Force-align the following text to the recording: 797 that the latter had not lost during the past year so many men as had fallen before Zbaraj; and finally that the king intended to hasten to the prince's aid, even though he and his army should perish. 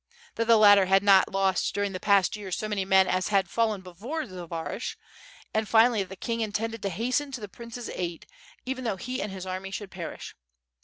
797 0.35 0.35
that 0.35 0.45
the 0.51 0.57
latter 0.59 0.85
had 0.87 1.03
not 1.03 1.31
lost 1.31 1.75
during 1.75 1.91
the 1.91 1.99
past 1.99 2.35
year 2.35 2.51
so 2.51 2.67
many 2.67 2.83
men 2.83 3.07
as 3.07 3.27
had 3.27 3.47
fallen 3.47 3.81
before 3.81 4.25
Zbaraj; 4.25 4.95
and 5.53 5.69
finally 5.69 6.01
that 6.01 6.09
the 6.09 6.15
king 6.15 6.41
intended 6.41 6.81
to 6.81 6.89
hasten 6.89 7.31
to 7.33 7.39
the 7.39 7.47
prince's 7.47 7.91
aid, 7.93 8.25
even 8.65 8.83
though 8.83 8.97
he 8.97 9.21
and 9.21 9.31
his 9.31 9.45
army 9.45 9.69
should 9.69 9.91
perish. 9.91 10.35